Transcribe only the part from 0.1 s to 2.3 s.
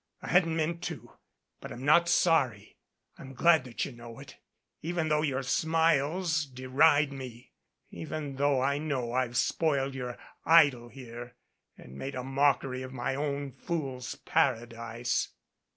I hadn't meant to, but I'm not